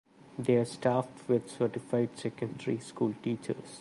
They 0.39 0.55
are 0.55 0.65
staffed 0.65 1.29
with 1.29 1.51
certified 1.55 2.17
secondary 2.17 2.79
school 2.79 3.13
teachers. 3.21 3.69